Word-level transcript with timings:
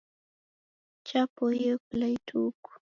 Chapoiye 1.07 1.71
kula 1.83 2.05
ituku 2.17 2.69